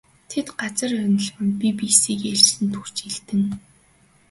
[0.29, 3.49] Тэд газар онгилон бие биесийг ээлжлэн түрж элдэнэ.